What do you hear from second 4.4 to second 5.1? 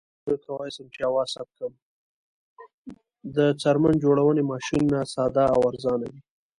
ماشینونه